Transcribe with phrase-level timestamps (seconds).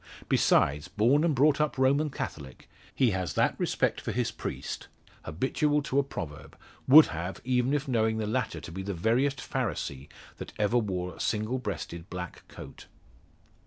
[0.27, 4.87] Besides, born and brought up Roman Catholic, he has that respect for his priest,
[5.25, 9.37] habitual to a proverb would have, even if knowing the latter to be the veriest
[9.39, 12.87] Pharisee that ever wore single breasted black coat.